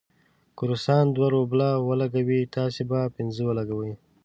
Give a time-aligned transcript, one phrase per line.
[0.55, 3.91] که روسان دوه روبله ولګوي، تاسې به پنځه ولګوئ.